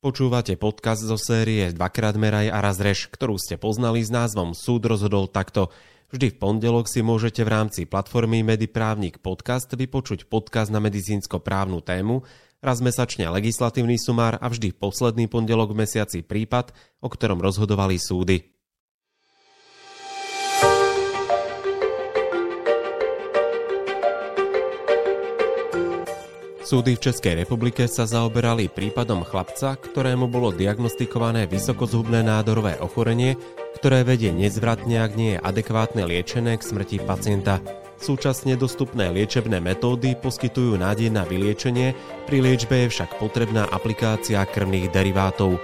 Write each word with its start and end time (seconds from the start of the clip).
Počúvate 0.00 0.56
podcast 0.56 1.04
zo 1.04 1.20
série 1.20 1.76
Dvakrát 1.76 2.16
meraj 2.16 2.48
a 2.48 2.64
raz 2.64 2.80
reš, 2.80 3.12
ktorú 3.12 3.36
ste 3.36 3.60
poznali 3.60 4.00
s 4.00 4.08
názvom 4.08 4.56
Súd 4.56 4.88
rozhodol 4.88 5.28
takto. 5.28 5.68
Vždy 6.08 6.32
v 6.32 6.40
pondelok 6.40 6.88
si 6.88 7.04
môžete 7.04 7.44
v 7.44 7.52
rámci 7.52 7.84
platformy 7.84 8.40
Mediprávnik 8.40 9.20
podcast 9.20 9.68
vypočuť 9.68 10.24
podcast 10.24 10.72
na 10.72 10.80
medicínsko-právnu 10.80 11.84
tému, 11.84 12.24
raz 12.64 12.80
mesačne 12.80 13.28
legislatívny 13.28 14.00
sumár 14.00 14.40
a 14.40 14.48
vždy 14.48 14.72
posledný 14.72 15.28
pondelok 15.28 15.76
v 15.76 15.84
mesiaci 15.84 16.24
prípad, 16.24 16.72
o 17.04 17.12
ktorom 17.12 17.36
rozhodovali 17.36 18.00
súdy. 18.00 18.59
Súdy 26.70 26.94
v 26.94 27.02
Českej 27.02 27.34
republike 27.34 27.82
sa 27.90 28.06
zaoberali 28.06 28.70
prípadom 28.70 29.26
chlapca, 29.26 29.74
ktorému 29.74 30.30
bolo 30.30 30.54
diagnostikované 30.54 31.50
vysokozhubné 31.50 32.22
nádorové 32.22 32.78
ochorenie, 32.78 33.34
ktoré 33.74 34.06
vedie 34.06 34.30
nezvratne, 34.30 35.02
ak 35.02 35.18
nie 35.18 35.34
je 35.34 35.42
adekvátne 35.42 36.06
liečené 36.06 36.54
k 36.54 36.62
smrti 36.62 37.02
pacienta. 37.02 37.58
Súčasne 37.98 38.54
dostupné 38.54 39.10
liečebné 39.10 39.58
metódy 39.58 40.14
poskytujú 40.14 40.78
nádej 40.78 41.10
na 41.10 41.26
vyliečenie, 41.26 41.90
pri 42.30 42.38
liečbe 42.38 42.86
je 42.86 42.94
však 42.94 43.18
potrebná 43.18 43.66
aplikácia 43.66 44.38
krvných 44.46 44.94
derivátov. 44.94 45.58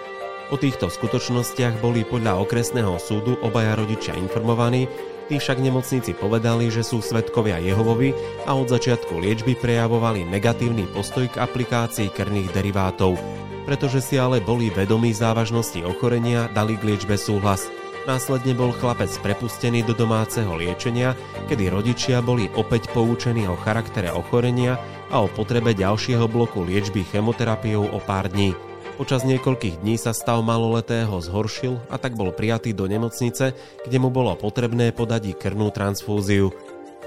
O 0.50 0.56
týchto 0.58 0.90
skutočnostiach 0.90 1.78
boli 1.78 2.02
podľa 2.02 2.42
okresného 2.42 2.98
súdu 2.98 3.38
obaja 3.46 3.78
rodičia 3.78 4.18
informovaní, 4.18 4.90
Tí 5.26 5.42
však 5.42 5.58
nemocníci 5.58 6.14
povedali, 6.14 6.70
že 6.70 6.86
sú 6.86 7.02
svetkovia 7.02 7.58
Jehovovi 7.58 8.14
a 8.46 8.54
od 8.54 8.70
začiatku 8.70 9.18
liečby 9.18 9.58
prejavovali 9.58 10.22
negatívny 10.22 10.86
postoj 10.94 11.26
k 11.26 11.42
aplikácii 11.42 12.14
krvných 12.14 12.54
derivátov. 12.54 13.18
Pretože 13.66 13.98
si 13.98 14.22
ale 14.22 14.38
boli 14.38 14.70
vedomí 14.70 15.10
závažnosti 15.10 15.82
ochorenia, 15.82 16.46
dali 16.54 16.78
k 16.78 16.94
liečbe 16.94 17.18
súhlas. 17.18 17.66
Následne 18.06 18.54
bol 18.54 18.70
chlapec 18.70 19.10
prepustený 19.18 19.82
do 19.82 19.90
domáceho 19.90 20.54
liečenia, 20.54 21.18
kedy 21.50 21.74
rodičia 21.74 22.22
boli 22.22 22.46
opäť 22.54 22.86
poučení 22.94 23.50
o 23.50 23.58
charaktere 23.58 24.14
ochorenia 24.14 24.78
a 25.10 25.18
o 25.18 25.26
potrebe 25.26 25.74
ďalšieho 25.74 26.30
bloku 26.30 26.62
liečby 26.62 27.02
chemoterapiou 27.02 27.82
o 27.82 27.98
pár 27.98 28.30
dní. 28.30 28.54
Počas 28.96 29.28
niekoľkých 29.28 29.84
dní 29.84 30.00
sa 30.00 30.16
stav 30.16 30.40
maloletého 30.40 31.20
zhoršil 31.20 31.76
a 31.92 32.00
tak 32.00 32.16
bol 32.16 32.32
prijatý 32.32 32.72
do 32.72 32.88
nemocnice, 32.88 33.52
kde 33.84 33.96
mu 34.00 34.08
bolo 34.08 34.32
potrebné 34.40 34.88
podať 34.88 35.36
krvnú 35.36 35.68
transfúziu. 35.68 36.48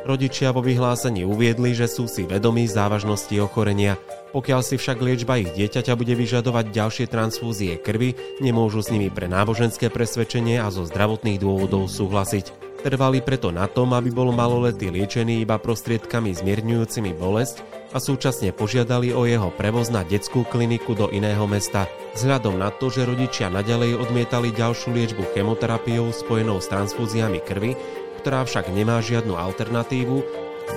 Rodičia 0.08 0.56
vo 0.56 0.64
vyhlásení 0.64 1.28
uviedli, 1.28 1.76
že 1.76 1.92
sú 1.92 2.08
si 2.08 2.24
vedomí 2.24 2.64
závažnosti 2.66 3.36
ochorenia. 3.44 4.00
Pokiaľ 4.32 4.62
si 4.64 4.80
však 4.80 5.02
liečba 5.04 5.42
ich 5.42 5.52
dieťaťa 5.52 5.94
bude 6.00 6.16
vyžadovať 6.16 6.72
ďalšie 6.72 7.06
transfúzie 7.12 7.76
krvi, 7.82 8.16
nemôžu 8.40 8.80
s 8.80 8.94
nimi 8.94 9.12
pre 9.12 9.28
náboženské 9.28 9.92
presvedčenie 9.92 10.62
a 10.62 10.72
zo 10.72 10.88
zdravotných 10.88 11.42
dôvodov 11.42 11.92
súhlasiť. 11.92 12.70
Trvali 12.80 13.20
preto 13.20 13.52
na 13.52 13.68
tom, 13.68 13.92
aby 13.92 14.08
bol 14.08 14.32
maloletý 14.32 14.88
liečený 14.88 15.44
iba 15.44 15.60
prostriedkami 15.60 16.32
zmierňujúcimi 16.32 17.12
bolesť 17.12 17.60
a 17.92 18.00
súčasne 18.00 18.56
požiadali 18.56 19.12
o 19.12 19.28
jeho 19.28 19.52
prevoz 19.52 19.92
na 19.92 20.08
detskú 20.08 20.48
kliniku 20.48 20.96
do 20.96 21.12
iného 21.12 21.44
mesta. 21.44 21.92
Vzhľadom 22.16 22.56
na 22.56 22.72
to, 22.72 22.88
že 22.88 23.04
rodičia 23.04 23.52
naďalej 23.52 24.00
odmietali 24.00 24.56
ďalšiu 24.56 24.96
liečbu 24.96 25.28
chemoterapiou 25.36 26.16
spojenou 26.16 26.64
s 26.64 26.72
transfúziami 26.72 27.44
krvi, 27.44 27.76
ktorá 28.20 28.44
však 28.44 28.70
nemá 28.76 29.00
žiadnu 29.00 29.40
alternatívu, 29.40 30.22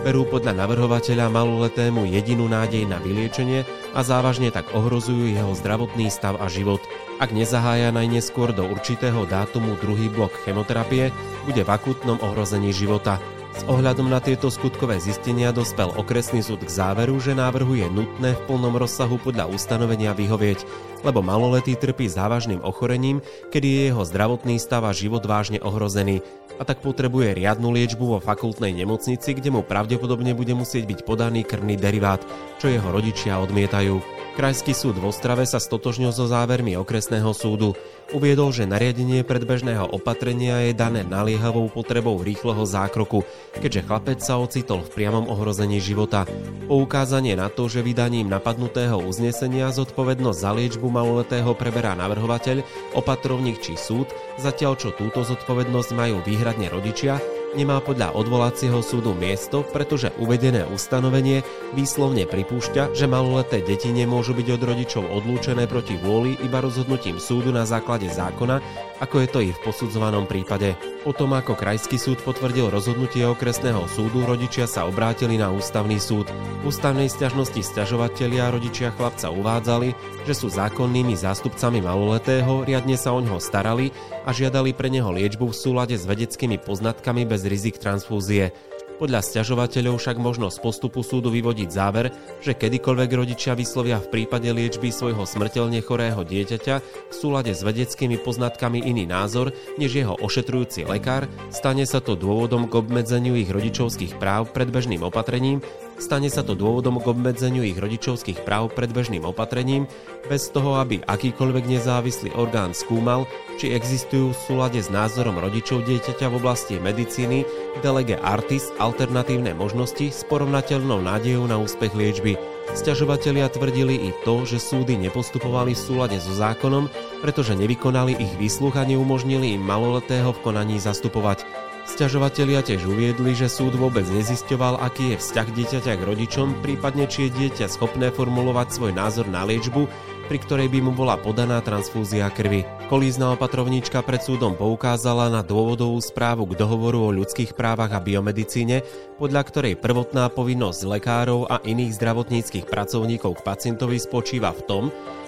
berú 0.01 0.25
podľa 0.25 0.57
navrhovateľa 0.57 1.29
maloletému 1.29 2.09
jedinú 2.09 2.49
nádej 2.49 2.89
na 2.89 2.97
vyliečenie 2.97 3.69
a 3.93 4.01
závažne 4.01 4.49
tak 4.49 4.73
ohrozujú 4.73 5.29
jeho 5.29 5.53
zdravotný 5.53 6.09
stav 6.09 6.41
a 6.41 6.49
život. 6.49 6.81
Ak 7.21 7.35
nezahája 7.35 7.93
najneskôr 7.93 8.57
do 8.57 8.65
určitého 8.65 9.29
dátumu 9.29 9.77
druhý 9.77 10.09
blok 10.09 10.33
chemoterapie, 10.49 11.13
bude 11.45 11.61
v 11.61 11.71
akutnom 11.71 12.17
ohrození 12.25 12.73
života. 12.73 13.21
S 13.53 13.69
ohľadom 13.69 14.09
na 14.09 14.17
tieto 14.17 14.49
skutkové 14.49 14.97
zistenia 14.97 15.53
dospel 15.53 15.93
okresný 15.93 16.41
súd 16.41 16.65
k 16.65 16.73
záveru, 16.73 17.21
že 17.21 17.37
návrhu 17.37 17.77
je 17.77 17.85
nutné 17.85 18.33
v 18.33 18.45
plnom 18.49 18.81
rozsahu 18.81 19.21
podľa 19.21 19.53
ustanovenia 19.53 20.17
vyhovieť, 20.17 20.65
lebo 21.05 21.21
maloletý 21.21 21.77
trpí 21.77 22.09
závažným 22.09 22.65
ochorením, 22.65 23.21
kedy 23.53 23.69
je 23.69 23.83
jeho 23.93 24.03
zdravotný 24.09 24.57
stav 24.57 24.89
a 24.89 24.97
život 24.97 25.21
vážne 25.29 25.61
ohrozený 25.61 26.25
a 26.63 26.69
tak 26.69 26.79
potrebuje 26.79 27.43
riadnu 27.43 27.75
liečbu 27.75 28.05
vo 28.07 28.19
fakultnej 28.23 28.71
nemocnici, 28.71 29.35
kde 29.35 29.51
mu 29.51 29.67
pravdepodobne 29.67 30.31
bude 30.31 30.55
musieť 30.55 30.87
byť 30.87 30.99
podaný 31.03 31.43
krvný 31.43 31.75
derivát, 31.75 32.23
čo 32.63 32.71
jeho 32.71 32.87
rodičia 32.87 33.43
odmietajú. 33.43 33.99
Krajský 34.39 34.73
súd 34.73 34.97
v 34.97 35.11
Ostrave 35.11 35.45
sa 35.45 35.61
stotožnil 35.61 36.15
so 36.15 36.25
závermi 36.25 36.79
okresného 36.79 37.35
súdu. 37.37 37.77
Uviedol, 38.17 38.49
že 38.49 38.65
nariadenie 38.65 39.29
predbežného 39.29 39.93
opatrenia 39.93 40.69
je 40.69 40.73
dané 40.73 41.05
naliehavou 41.05 41.69
potrebou 41.69 42.17
rýchleho 42.17 42.65
zákroku, 42.65 43.29
keďže 43.61 43.85
chlapec 43.85 44.19
sa 44.25 44.41
ocitol 44.41 44.85
v 44.89 44.93
priamom 44.95 45.29
ohrození 45.29 45.85
života. 45.85 46.25
Poukázanie 46.65 47.37
na 47.37 47.53
to, 47.53 47.69
že 47.69 47.85
vydaním 47.85 48.33
napadnutého 48.33 49.05
uznesenia 49.05 49.69
zodpovednosť 49.69 50.39
za 50.41 50.51
liečbu 50.57 50.89
maloletého 50.89 51.53
preberá 51.53 51.93
navrhovateľ, 51.93 52.65
opatrovník 52.97 53.61
či 53.61 53.77
súd, 53.77 54.09
zatiaľ 54.41 54.81
čo 54.81 54.97
túto 54.97 55.25
zodpovednosť 55.25 55.91
majú 55.93 56.25
výhradne 56.53 56.69
rodičia, 56.69 57.17
nemá 57.57 57.81
podľa 57.81 58.13
odvolacieho 58.13 58.85
súdu 58.85 59.17
miesto, 59.17 59.65
pretože 59.65 60.13
uvedené 60.21 60.69
ustanovenie 60.69 61.41
výslovne 61.73 62.29
pripúšťa, 62.29 62.93
že 62.93 63.09
maloleté 63.09 63.65
deti 63.65 63.89
nemôžu 63.89 64.37
byť 64.37 64.49
od 64.53 64.63
rodičov 64.69 65.05
odlúčené 65.09 65.65
proti 65.65 65.97
vôli 65.97 66.37
iba 66.45 66.61
rozhodnutím 66.61 67.17
súdu 67.17 67.49
na 67.57 67.65
základe 67.65 68.13
zákona, 68.13 68.61
ako 69.01 69.17
je 69.25 69.29
to 69.33 69.41
i 69.41 69.49
v 69.49 69.63
posudzovanom 69.65 70.29
prípade. 70.29 70.77
Potom 71.09 71.33
ako 71.33 71.57
Krajský 71.57 71.97
súd 71.97 72.21
potvrdil 72.21 72.69
rozhodnutie 72.69 73.25
okresného 73.25 73.89
súdu, 73.89 74.29
rodičia 74.29 74.69
sa 74.69 74.85
obrátili 74.85 75.41
na 75.41 75.49
ústavný 75.49 75.97
súd. 75.97 76.29
V 76.61 76.69
ústavnej 76.69 77.09
stiažnosti 77.09 77.65
stiažovatelia 77.65 78.53
rodičia 78.53 78.93
chlapca 78.93 79.33
uvádzali, 79.33 79.97
že 80.29 80.35
sú 80.37 80.53
zákonnými 80.53 81.17
zástupcami 81.17 81.81
maloletého, 81.81 82.61
riadne 82.69 83.01
sa 83.01 83.17
o 83.17 83.25
ňoho 83.25 83.41
starali 83.41 83.89
a 84.23 84.31
žiadali 84.31 84.73
pre 84.73 84.89
neho 84.89 85.11
liečbu 85.11 85.51
v 85.51 85.59
súlade 85.59 85.97
s 85.99 86.07
vedeckými 86.07 86.61
poznatkami 86.63 87.27
bez 87.27 87.47
rizik 87.47 87.79
transfúzie. 87.79 88.55
Podľa 89.03 89.19
sťažovateľov 89.19 89.99
však 89.99 90.15
možno 90.23 90.47
z 90.47 90.63
postupu 90.63 91.03
súdu 91.03 91.35
vyvodiť 91.35 91.69
záver, 91.75 92.15
že 92.39 92.55
kedykoľvek 92.55 93.11
rodičia 93.11 93.59
vyslovia 93.59 93.99
v 93.99 94.15
prípade 94.15 94.47
liečby 94.47 94.95
svojho 94.95 95.27
smrteľne 95.27 95.83
chorého 95.83 96.23
dieťaťa 96.23 96.75
v 97.11 97.15
súlade 97.15 97.51
s 97.51 97.67
vedeckými 97.67 98.23
poznatkami 98.23 98.79
iný 98.79 99.03
názor 99.11 99.51
než 99.75 99.99
jeho 99.99 100.15
ošetrujúci 100.23 100.87
lekár, 100.87 101.27
stane 101.51 101.83
sa 101.83 101.99
to 101.99 102.15
dôvodom 102.15 102.71
k 102.71 102.79
obmedzeniu 102.79 103.35
ich 103.35 103.51
rodičovských 103.51 104.23
práv 104.23 104.55
predbežným 104.55 105.03
opatrením 105.03 105.67
Stane 106.01 106.29
sa 106.33 106.45
to 106.45 106.53
dôvodom 106.57 107.01
k 107.01 107.09
obmedzeniu 107.09 107.65
ich 107.65 107.79
rodičovských 107.79 108.45
práv 108.45 108.73
predbežným 108.77 109.25
opatrením, 109.25 109.89
bez 110.29 110.49
toho, 110.53 110.79
aby 110.81 111.03
akýkoľvek 111.05 111.65
nezávislý 111.69 112.31
orgán 112.37 112.73
skúmal, 112.77 113.29
či 113.61 113.75
existujú 113.75 114.33
v 114.33 114.43
súlade 114.45 114.81
s 114.81 114.89
názorom 114.89 115.37
rodičov 115.39 115.85
dieťaťa 115.85 116.27
v 116.33 116.39
oblasti 116.39 116.81
medicíny 116.81 117.45
delege 117.85 118.17
artis 118.21 118.71
alternatívne 118.81 119.53
možnosti 119.53 120.09
s 120.09 120.23
porovnateľnou 120.29 121.03
nádejou 121.03 121.45
na 121.47 121.59
úspech 121.61 121.93
liečby. 121.93 122.37
Sťažovatelia 122.73 123.51
tvrdili 123.53 124.09
i 124.09 124.11
to, 124.23 124.49
že 124.49 124.63
súdy 124.63 124.97
nepostupovali 124.97 125.77
v 125.77 125.83
súlade 125.83 126.17
so 126.23 126.33
zákonom, 126.33 126.89
pretože 127.21 127.59
nevykonali 127.59 128.17
ich 128.17 128.33
výsluch 128.39 128.79
a 128.79 128.87
neumožnili 128.87 129.59
im 129.59 129.63
maloletého 129.63 130.33
v 130.33 130.43
konaní 130.43 130.81
zastupovať. 130.81 131.72
Sťažovatelia 131.83 132.63
tiež 132.63 132.87
uviedli, 132.87 133.35
že 133.35 133.51
súd 133.51 133.75
vôbec 133.75 134.07
nezisťoval, 134.07 134.79
aký 134.87 135.13
je 135.13 135.17
vzťah 135.19 135.49
dieťaťa 135.51 135.93
k 135.99 136.07
rodičom, 136.07 136.63
prípadne 136.63 137.11
či 137.11 137.27
je 137.27 137.35
dieťa 137.35 137.67
schopné 137.67 138.15
formulovať 138.15 138.71
svoj 138.71 138.93
názor 138.95 139.27
na 139.27 139.43
liečbu, 139.43 139.91
pri 140.31 140.39
ktorej 140.39 140.71
by 140.71 140.79
mu 140.79 140.95
bola 140.95 141.19
podaná 141.19 141.59
transfúzia 141.61 142.31
krvi. 142.31 142.63
Kolízna 142.87 143.35
opatrovníčka 143.35 144.01
pred 144.07 144.23
súdom 144.23 144.55
poukázala 144.55 145.27
na 145.29 145.43
dôvodovú 145.43 145.99
správu 145.99 146.49
k 146.49 146.57
dohovoru 146.57 147.11
o 147.11 147.15
ľudských 147.19 147.53
právach 147.59 147.93
a 147.93 148.01
biomedicíne, 148.01 148.87
podľa 149.19 149.43
ktorej 149.43 149.75
prvotná 149.77 150.31
povinnosť 150.31 150.87
lekárov 150.87 151.51
a 151.51 151.61
iných 151.67 151.99
zdravotníckých 151.99 152.65
pracovníkov 152.71 153.43
k 153.43 153.45
pacientovi 153.45 153.99
spočíva 153.99 154.55
v 154.55 154.65
tom, 154.65 154.85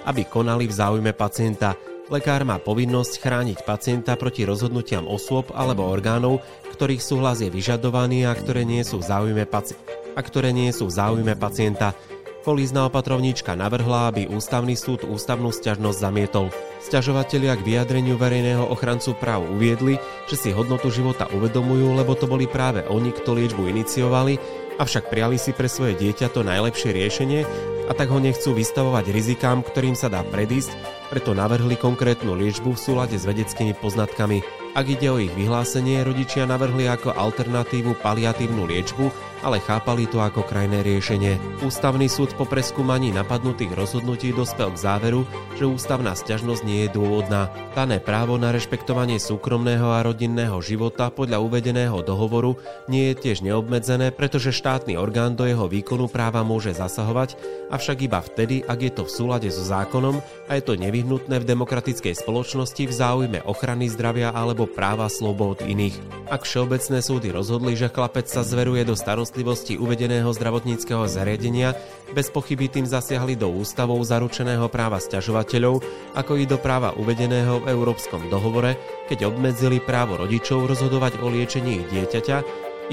aby 0.07 0.23
konali 0.25 0.65
v 0.65 0.73
záujme 0.73 1.11
pacienta, 1.11 1.75
Lekár 2.05 2.45
má 2.45 2.61
povinnosť 2.61 3.17
chrániť 3.17 3.65
pacienta 3.65 4.13
proti 4.13 4.45
rozhodnutiam 4.45 5.09
osôb 5.09 5.49
alebo 5.57 5.89
orgánov, 5.89 6.37
ktorých 6.69 7.01
súhlas 7.01 7.41
je 7.41 7.49
vyžadovaný 7.49 8.29
a 8.29 8.37
ktoré 8.37 8.61
nie 8.61 8.85
sú 8.85 9.01
v 9.01 9.09
záujme, 9.09 9.49
paci- 9.49 9.73
a 10.13 10.21
ktoré 10.21 10.53
nie 10.53 10.69
sú 10.69 10.85
v 10.85 10.93
záujme 11.01 11.33
pacienta. 11.33 11.97
Polízna 12.45 12.85
opatrovníčka 12.85 13.57
navrhla, 13.57 14.13
aby 14.13 14.29
ústavný 14.29 14.77
súd 14.77 15.01
ústavnú 15.01 15.49
sťažnosť 15.49 15.97
zamietol. 15.97 16.53
Sťažovatelia 16.85 17.57
k 17.57 17.65
vyjadreniu 17.73 18.21
verejného 18.21 18.69
ochrancu 18.69 19.17
práv 19.17 19.49
uviedli, 19.49 19.97
že 20.29 20.37
si 20.37 20.53
hodnotu 20.53 20.93
života 20.93 21.25
uvedomujú, 21.33 21.97
lebo 21.97 22.13
to 22.13 22.29
boli 22.29 22.45
práve 22.45 22.85
oni, 22.85 23.17
kto 23.17 23.33
liečbu 23.33 23.65
iniciovali, 23.65 24.37
avšak 24.77 25.09
prijali 25.09 25.41
si 25.41 25.57
pre 25.57 25.65
svoje 25.65 25.97
dieťa 25.97 26.29
to 26.29 26.45
najlepšie 26.45 26.93
riešenie 26.93 27.49
a 27.89 27.91
tak 27.97 28.13
ho 28.13 28.21
nechcú 28.21 28.53
vystavovať 28.53 29.09
rizikám, 29.09 29.65
ktorým 29.65 29.97
sa 29.97 30.05
dá 30.13 30.21
predísť, 30.21 30.94
preto 31.07 31.37
navrhli 31.37 31.77
konkrétnu 31.77 32.33
liečbu 32.33 32.73
v 32.73 32.81
súlade 32.81 33.15
s 33.15 33.27
vedeckými 33.27 33.77
poznatkami. 33.77 34.41
Ak 34.75 34.91
ide 34.91 35.07
o 35.07 35.21
ich 35.21 35.31
vyhlásenie, 35.31 36.03
rodičia 36.03 36.43
navrhli 36.43 36.89
ako 36.91 37.15
alternatívu 37.15 37.95
paliatívnu 38.03 38.67
liečbu, 38.67 39.34
ale 39.41 39.59
chápali 39.59 40.05
to 40.07 40.21
ako 40.21 40.45
krajné 40.45 40.85
riešenie. 40.85 41.35
Ústavný 41.65 42.07
súd 42.07 42.31
po 42.37 42.45
preskúmaní 42.45 43.11
napadnutých 43.11 43.75
rozhodnutí 43.75 44.31
dospel 44.31 44.71
k 44.71 44.81
záveru, 44.83 45.21
že 45.57 45.67
ústavná 45.67 46.15
sťažnosť 46.15 46.61
nie 46.63 46.87
je 46.87 46.89
dôvodná. 46.95 47.51
Dané 47.75 47.99
právo 47.99 48.39
na 48.39 48.55
rešpektovanie 48.55 49.19
súkromného 49.19 49.91
a 49.91 50.05
rodinného 50.05 50.59
života 50.63 51.11
podľa 51.11 51.43
uvedeného 51.43 51.99
dohovoru 52.05 52.55
nie 52.87 53.11
je 53.11 53.15
tiež 53.27 53.43
neobmedzené, 53.43 54.15
pretože 54.15 54.55
štátny 54.55 54.95
orgán 54.95 55.35
do 55.35 55.43
jeho 55.43 55.67
výkonu 55.67 56.07
práva 56.07 56.45
môže 56.45 56.71
zasahovať, 56.71 57.35
avšak 57.73 57.97
iba 58.05 58.23
vtedy, 58.23 58.63
ak 58.63 58.79
je 58.79 58.91
to 58.93 59.03
v 59.03 59.13
súlade 59.13 59.49
so 59.51 59.63
zákonom 59.65 60.23
a 60.47 60.51
je 60.55 60.63
to 60.63 60.79
nevyhnutné 60.79 61.41
v 61.41 61.49
demokratickej 61.49 62.15
spoločnosti 62.15 62.83
v 62.85 62.93
záujme 62.93 63.39
ochrany 63.43 63.89
zdravia 63.91 64.31
alebo 64.31 64.69
práva 64.69 65.09
slobod 65.09 65.63
iných. 65.63 65.97
Ak 66.29 66.43
všeobecné 66.45 66.99
súdy 67.01 67.29
rozhodli, 67.33 67.73
že 67.77 67.91
chlapec 67.91 68.25
sa 68.29 68.41
zveruje 68.41 68.85
do 68.85 68.97
starostlivosti 69.35 69.75
uvedeného 69.75 70.31
zdravotníckého 70.31 71.11
zariadenia, 71.11 71.75
bez 72.15 72.31
pochyby 72.31 72.71
tým 72.71 72.87
zasiahli 72.87 73.35
do 73.35 73.51
ústavou 73.51 73.99
zaručeného 73.99 74.71
práva 74.71 74.95
sťažovateľov, 74.95 75.83
ako 76.15 76.39
i 76.39 76.47
do 76.47 76.55
práva 76.55 76.95
uvedeného 76.95 77.59
v 77.59 77.67
Európskom 77.67 78.31
dohovore, 78.31 78.79
keď 79.11 79.27
obmedzili 79.27 79.83
právo 79.83 80.15
rodičov 80.23 80.71
rozhodovať 80.71 81.19
o 81.19 81.27
liečení 81.27 81.83
ich 81.83 81.87
dieťaťa, 81.91 82.37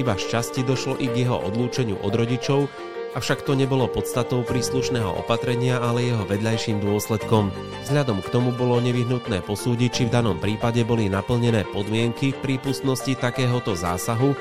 iba 0.02 0.18
z 0.18 0.24
časti 0.34 0.66
došlo 0.66 0.98
i 0.98 1.06
k 1.06 1.22
jeho 1.22 1.38
odlúčeniu 1.46 2.02
od 2.02 2.10
rodičov, 2.10 2.66
Avšak 3.12 3.44
to 3.44 3.52
nebolo 3.52 3.92
podstatou 3.92 4.40
príslušného 4.40 5.20
opatrenia, 5.20 5.76
ale 5.84 6.08
jeho 6.08 6.24
vedľajším 6.24 6.80
dôsledkom. 6.80 7.52
Vzhľadom 7.84 8.24
k 8.24 8.32
tomu 8.32 8.56
bolo 8.56 8.80
nevyhnutné 8.80 9.44
posúdiť, 9.44 9.90
či 9.92 10.02
v 10.08 10.14
danom 10.16 10.40
prípade 10.40 10.80
boli 10.80 11.12
naplnené 11.12 11.68
podmienky 11.76 12.32
prípustnosti 12.32 13.12
takéhoto 13.20 13.76
zásahu, 13.76 14.32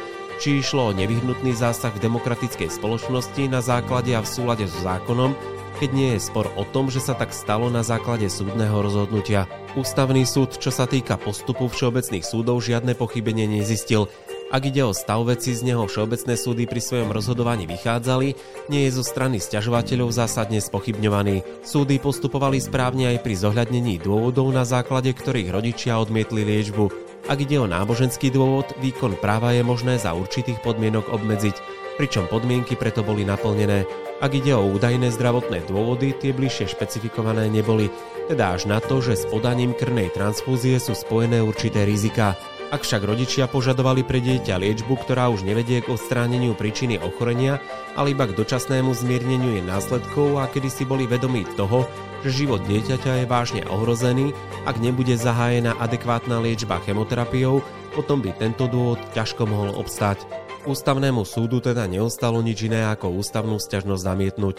či 0.42 0.58
išlo 0.58 0.90
o 0.90 0.96
nevyhnutný 0.98 1.54
zásah 1.54 1.94
v 1.94 2.02
demokratickej 2.10 2.74
spoločnosti 2.74 3.46
na 3.46 3.62
základe 3.62 4.18
a 4.18 4.26
v 4.26 4.32
súlade 4.34 4.66
so 4.66 4.82
zákonom, 4.82 5.38
keď 5.78 5.90
nie 5.94 6.10
je 6.18 6.26
spor 6.26 6.50
o 6.58 6.66
tom, 6.66 6.90
že 6.90 6.98
sa 6.98 7.14
tak 7.14 7.30
stalo 7.30 7.70
na 7.70 7.86
základe 7.86 8.26
súdneho 8.26 8.82
rozhodnutia. 8.82 9.46
Ústavný 9.78 10.26
súd, 10.26 10.58
čo 10.58 10.74
sa 10.74 10.90
týka 10.90 11.22
postupu 11.22 11.70
všeobecných 11.70 12.26
súdov, 12.26 12.58
žiadne 12.66 12.98
pochybenie 12.98 13.46
nezistil. 13.46 14.10
Ak 14.50 14.66
ide 14.66 14.82
o 14.82 14.98
stav 14.98 15.22
veci, 15.30 15.54
z 15.54 15.62
neho 15.62 15.86
všeobecné 15.86 16.34
súdy 16.36 16.66
pri 16.66 16.82
svojom 16.84 17.14
rozhodovaní 17.14 17.70
vychádzali, 17.70 18.36
nie 18.68 18.82
je 18.90 18.92
zo 18.98 19.06
strany 19.06 19.38
sťažovateľov 19.38 20.10
zásadne 20.10 20.58
spochybňovaný. 20.58 21.46
Súdy 21.62 22.02
postupovali 22.02 22.58
správne 22.58 23.14
aj 23.16 23.24
pri 23.24 23.38
zohľadnení 23.38 24.02
dôvodov, 24.02 24.50
na 24.52 24.66
základe 24.66 25.14
ktorých 25.14 25.54
rodičia 25.54 26.02
odmietli 26.02 26.44
liečbu. 26.44 27.11
Ak 27.30 27.38
ide 27.38 27.62
o 27.62 27.70
náboženský 27.70 28.34
dôvod, 28.34 28.74
výkon 28.82 29.14
práva 29.22 29.54
je 29.54 29.62
možné 29.62 30.02
za 30.02 30.18
určitých 30.18 30.58
podmienok 30.66 31.14
obmedziť, 31.14 31.54
pričom 32.02 32.26
podmienky 32.26 32.74
preto 32.74 33.06
boli 33.06 33.22
naplnené. 33.22 33.86
Ak 34.22 34.34
ide 34.34 34.58
o 34.58 34.66
údajné 34.66 35.14
zdravotné 35.14 35.70
dôvody, 35.70 36.18
tie 36.18 36.34
bližšie 36.34 36.74
špecifikované 36.74 37.46
neboli, 37.46 37.94
teda 38.26 38.58
až 38.58 38.66
na 38.66 38.82
to, 38.82 39.06
že 39.06 39.22
s 39.22 39.30
podaním 39.30 39.78
krvnej 39.78 40.10
transfúzie 40.10 40.82
sú 40.82 40.98
spojené 40.98 41.46
určité 41.46 41.86
rizika. 41.86 42.34
Ak 42.72 42.88
však 42.88 43.04
rodičia 43.04 43.52
požadovali 43.52 44.02
pre 44.02 44.24
dieťa 44.24 44.58
liečbu, 44.58 44.96
ktorá 45.04 45.28
už 45.28 45.44
nevedie 45.44 45.84
k 45.84 45.92
odstráneniu 45.92 46.56
príčiny 46.56 46.98
ochorenia, 47.04 47.60
ale 48.00 48.16
iba 48.16 48.24
k 48.26 48.34
dočasnému 48.34 48.96
zmierneniu 48.96 49.60
jej 49.60 49.66
následkov 49.66 50.40
a 50.40 50.48
kedy 50.48 50.72
si 50.72 50.88
boli 50.88 51.04
vedomí 51.04 51.44
toho, 51.60 51.86
že 52.22 52.46
život 52.46 52.62
dieťaťa 52.70 53.22
je 53.22 53.26
vážne 53.26 53.62
ohrozený, 53.70 54.34
ak 54.70 54.78
nebude 54.78 55.18
zahájená 55.18 55.78
adekvátna 55.82 56.38
liečba 56.42 56.78
chemoterapiou, 56.86 57.66
potom 57.98 58.22
by 58.22 58.32
tento 58.38 58.70
dôvod 58.70 59.02
ťažko 59.18 59.50
mohol 59.50 59.74
obstať. 59.76 60.24
Ústavnému 60.70 61.26
súdu 61.26 61.58
teda 61.58 61.90
neostalo 61.90 62.38
nič 62.46 62.70
iné 62.70 62.86
ako 62.86 63.18
ústavnú 63.18 63.58
sťažnosť 63.58 64.06
zamietnúť. 64.06 64.58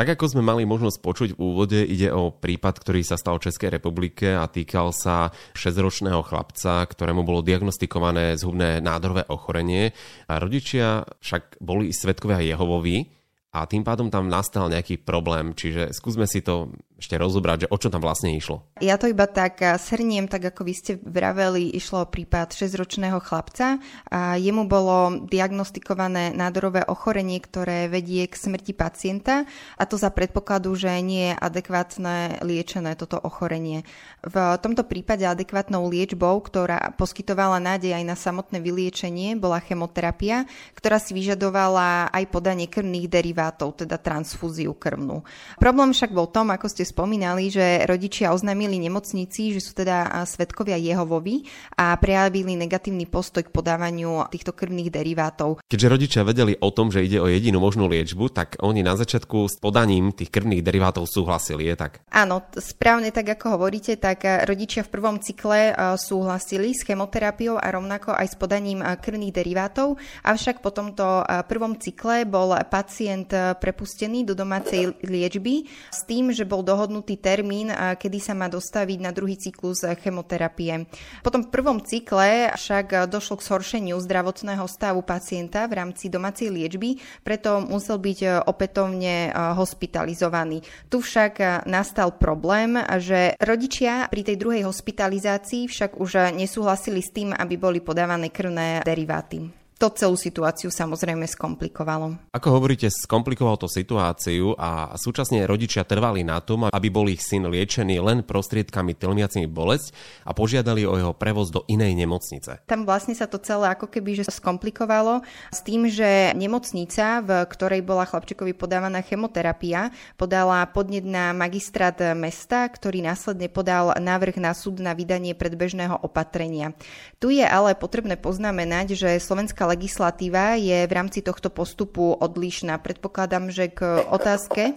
Tak 0.00 0.16
ako 0.16 0.32
sme 0.32 0.40
mali 0.40 0.64
možnosť 0.64 0.96
počuť 1.04 1.30
v 1.36 1.40
úvode, 1.44 1.76
ide 1.76 2.08
o 2.08 2.32
prípad, 2.32 2.80
ktorý 2.80 3.04
sa 3.04 3.20
stal 3.20 3.36
v 3.36 3.52
Českej 3.52 3.68
republike 3.68 4.32
a 4.32 4.48
týkal 4.48 4.96
sa 4.96 5.28
6-ročného 5.52 6.24
chlapca, 6.24 6.88
ktorému 6.88 7.20
bolo 7.20 7.44
diagnostikované 7.44 8.32
zhubné 8.40 8.80
nádorové 8.80 9.28
ochorenie. 9.28 9.92
A 10.24 10.40
rodičia 10.40 11.04
však 11.20 11.60
boli 11.60 11.92
svetkovia 11.92 12.40
Jehovovi, 12.40 13.12
a 13.50 13.66
tým 13.66 13.82
pádom 13.82 14.14
tam 14.14 14.30
nastal 14.30 14.70
nejaký 14.70 15.02
problém, 15.02 15.58
čiže 15.58 15.90
skúsme 15.90 16.22
si 16.30 16.38
to 16.38 16.70
ešte 17.00 17.16
rozobrať, 17.16 17.64
že 17.64 17.70
o 17.72 17.76
čo 17.80 17.88
tam 17.88 18.04
vlastne 18.04 18.36
išlo. 18.36 18.60
Ja 18.84 19.00
to 19.00 19.08
iba 19.08 19.24
tak 19.24 19.58
shrniem, 19.58 20.28
tak 20.28 20.52
ako 20.52 20.68
vy 20.68 20.74
ste 20.76 20.92
vraveli, 21.00 21.72
išlo 21.72 22.04
o 22.04 22.10
prípad 22.12 22.52
6-ročného 22.52 23.16
chlapca 23.24 23.80
a 24.12 24.36
jemu 24.36 24.68
bolo 24.68 25.24
diagnostikované 25.24 26.36
nádorové 26.36 26.84
ochorenie, 26.84 27.40
ktoré 27.40 27.88
vedie 27.88 28.28
k 28.28 28.36
smrti 28.36 28.76
pacienta 28.76 29.48
a 29.80 29.82
to 29.88 29.96
za 29.96 30.12
predpokladu, 30.12 30.76
že 30.76 30.92
nie 31.00 31.32
je 31.32 31.40
adekvátne 31.40 32.44
liečené 32.44 32.92
toto 33.00 33.16
ochorenie. 33.16 33.88
V 34.20 34.36
tomto 34.60 34.84
prípade 34.84 35.24
adekvátnou 35.24 35.88
liečbou, 35.88 36.36
ktorá 36.44 36.92
poskytovala 37.00 37.56
nádej 37.56 37.96
aj 37.96 38.04
na 38.04 38.16
samotné 38.18 38.60
vyliečenie, 38.60 39.40
bola 39.40 39.64
chemoterapia, 39.64 40.44
ktorá 40.76 41.00
si 41.00 41.16
vyžadovala 41.16 42.12
aj 42.12 42.24
podanie 42.28 42.68
krvných 42.68 43.08
derivátov, 43.08 43.80
teda 43.80 43.96
transfúziu 43.96 44.76
krvnú. 44.76 45.24
Problém 45.56 45.96
však 45.96 46.12
bol 46.12 46.28
tom, 46.28 46.52
ako 46.52 46.68
ste 46.68 46.84
spomínali, 46.90 47.46
že 47.48 47.86
rodičia 47.86 48.34
oznámili 48.34 48.82
nemocnici, 48.82 49.54
že 49.54 49.62
sú 49.62 49.78
teda 49.78 50.26
svetkovia 50.26 50.74
Jehovovi 50.74 51.46
a 51.78 51.94
prejavili 51.94 52.58
negatívny 52.58 53.06
postoj 53.06 53.46
k 53.46 53.54
podávaniu 53.54 54.26
týchto 54.26 54.50
krvných 54.50 54.90
derivátov. 54.90 55.62
Keďže 55.70 55.86
rodičia 55.86 56.22
vedeli 56.26 56.58
o 56.58 56.74
tom, 56.74 56.90
že 56.90 57.06
ide 57.06 57.22
o 57.22 57.30
jedinú 57.30 57.62
možnú 57.62 57.86
liečbu, 57.86 58.34
tak 58.34 58.58
oni 58.58 58.82
na 58.82 58.98
začiatku 58.98 59.46
s 59.46 59.62
podaním 59.62 60.10
tých 60.10 60.34
krvných 60.34 60.66
derivátov 60.66 61.06
súhlasili, 61.06 61.70
je 61.70 61.76
tak? 61.78 62.02
Áno, 62.10 62.42
správne 62.58 63.14
tak 63.14 63.38
ako 63.38 63.60
hovoríte, 63.60 63.94
tak 64.00 64.26
rodičia 64.48 64.82
v 64.82 64.92
prvom 64.96 65.22
cykle 65.22 65.76
súhlasili 66.00 66.72
s 66.74 66.82
chemoterapiou 66.82 67.60
a 67.60 67.70
rovnako 67.70 68.16
aj 68.16 68.26
s 68.32 68.36
podaním 68.40 68.82
krvných 68.82 69.36
derivátov, 69.36 70.00
avšak 70.26 70.64
po 70.64 70.72
tomto 70.72 71.22
prvom 71.46 71.76
cykle 71.76 72.24
bol 72.24 72.56
pacient 72.66 73.30
prepustený 73.60 74.24
do 74.24 74.32
domácej 74.32 74.96
liečby 75.04 75.68
s 75.92 76.00
tým, 76.08 76.32
že 76.32 76.48
bol 76.48 76.64
dohodnutý 76.64 76.79
termín, 77.20 77.68
kedy 77.74 78.18
sa 78.22 78.32
má 78.32 78.48
dostaviť 78.48 78.98
na 79.02 79.10
druhý 79.10 79.36
cyklus 79.36 79.82
chemoterapie. 79.82 80.86
Potom 81.20 81.44
v 81.44 81.52
prvom 81.52 81.82
cykle 81.82 82.54
však 82.56 83.10
došlo 83.10 83.36
k 83.36 83.46
zhoršeniu 83.50 83.98
zdravotného 83.98 84.64
stavu 84.70 85.02
pacienta 85.02 85.66
v 85.66 85.76
rámci 85.82 86.06
domácej 86.08 86.48
liečby, 86.54 86.96
preto 87.26 87.60
musel 87.60 88.00
byť 88.00 88.46
opätovne 88.46 89.34
hospitalizovaný. 89.58 90.62
Tu 90.88 91.02
však 91.02 91.66
nastal 91.68 92.16
problém, 92.16 92.78
že 93.02 93.34
rodičia 93.42 94.06
pri 94.08 94.22
tej 94.24 94.36
druhej 94.38 94.62
hospitalizácii 94.64 95.66
však 95.68 95.98
už 95.98 96.32
nesúhlasili 96.38 97.04
s 97.04 97.10
tým, 97.10 97.34
aby 97.34 97.58
boli 97.58 97.82
podávané 97.82 98.32
krvné 98.32 98.80
deriváty 98.86 99.59
to 99.80 99.88
celú 99.96 100.12
situáciu 100.12 100.68
samozrejme 100.68 101.24
skomplikovalo. 101.24 102.36
Ako 102.36 102.48
hovoríte, 102.52 102.92
skomplikovalo 102.92 103.64
to 103.64 103.68
situáciu 103.72 104.52
a 104.60 104.92
súčasne 105.00 105.48
rodičia 105.48 105.88
trvali 105.88 106.20
na 106.20 106.44
tom, 106.44 106.68
aby 106.68 106.88
bol 106.92 107.08
ich 107.08 107.24
syn 107.24 107.48
liečený 107.48 107.96
len 108.04 108.20
prostriedkami 108.20 108.92
tlmiacimi 108.92 109.48
bolesť 109.48 109.96
a 110.28 110.36
požiadali 110.36 110.84
o 110.84 111.00
jeho 111.00 111.16
prevoz 111.16 111.48
do 111.48 111.64
inej 111.64 111.96
nemocnice. 111.96 112.68
Tam 112.68 112.84
vlastne 112.84 113.16
sa 113.16 113.24
to 113.24 113.40
celé 113.40 113.72
ako 113.72 113.88
keby 113.88 114.20
že 114.20 114.28
skomplikovalo 114.28 115.24
s 115.48 115.64
tým, 115.64 115.88
že 115.88 116.36
nemocnica, 116.36 117.24
v 117.24 117.30
ktorej 117.48 117.80
bola 117.80 118.04
chlapčekovi 118.04 118.52
podávaná 118.52 119.00
chemoterapia, 119.00 119.88
podala 120.20 120.60
podnet 120.68 121.08
na 121.08 121.32
magistrát 121.32 121.96
mesta, 122.12 122.68
ktorý 122.68 123.00
následne 123.00 123.48
podal 123.48 123.96
návrh 123.96 124.36
na 124.36 124.52
súd 124.52 124.84
na 124.84 124.92
vydanie 124.92 125.32
predbežného 125.32 126.04
opatrenia. 126.04 126.76
Tu 127.16 127.40
je 127.40 127.46
ale 127.48 127.72
potrebné 127.72 128.20
poznamenať, 128.20 128.92
že 128.92 129.16
Slovenská 129.16 129.69
legislatíva 129.70 130.58
je 130.58 130.82
v 130.86 130.92
rámci 130.92 131.22
tohto 131.22 131.46
postupu 131.50 132.10
odlišná. 132.18 132.82
Predpokladám, 132.82 133.54
že 133.54 133.70
k 133.70 134.02
otázke 134.10 134.74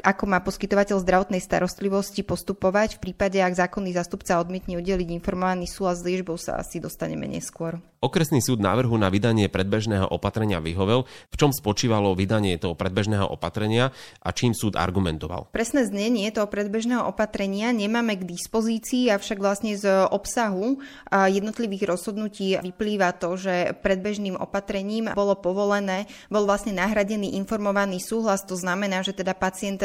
ako 0.00 0.24
má 0.26 0.40
poskytovateľ 0.40 1.00
zdravotnej 1.00 1.44
starostlivosti 1.44 2.24
postupovať 2.24 2.96
v 2.96 3.10
prípade, 3.10 3.38
ak 3.38 3.56
zákonný 3.56 3.94
zastupca 3.94 4.40
odmietne 4.40 4.80
udeliť 4.80 5.08
informovaný 5.12 5.68
súhlas 5.68 6.00
s 6.00 6.06
liečbou, 6.08 6.40
sa 6.40 6.58
asi 6.58 6.80
dostaneme 6.80 7.28
neskôr. 7.28 7.78
Okresný 8.00 8.40
súd 8.40 8.64
návrhu 8.64 8.96
na 8.96 9.12
vydanie 9.12 9.52
predbežného 9.52 10.08
opatrenia 10.08 10.56
vyhovel. 10.64 11.04
V 11.28 11.36
čom 11.36 11.52
spočívalo 11.52 12.16
vydanie 12.16 12.56
toho 12.56 12.72
predbežného 12.72 13.28
opatrenia 13.28 13.92
a 14.24 14.32
čím 14.32 14.56
súd 14.56 14.80
argumentoval? 14.80 15.52
Presné 15.52 15.84
znenie 15.84 16.32
toho 16.32 16.48
predbežného 16.48 17.04
opatrenia 17.04 17.76
nemáme 17.76 18.16
k 18.16 18.24
dispozícii, 18.24 19.12
avšak 19.12 19.36
vlastne 19.36 19.76
z 19.76 20.08
obsahu 20.08 20.80
jednotlivých 21.12 21.92
rozhodnutí 21.92 22.56
vyplýva 22.64 23.20
to, 23.20 23.36
že 23.36 23.76
predbežným 23.84 24.40
opatrením 24.40 25.12
bolo 25.12 25.36
povolené, 25.36 26.08
bol 26.32 26.48
vlastne 26.48 26.72
nahradený 26.72 27.36
informovaný 27.36 28.00
súhlas, 28.00 28.48
to 28.48 28.56
znamená, 28.56 29.04
že 29.04 29.12
teda 29.12 29.36
pacient, 29.36 29.84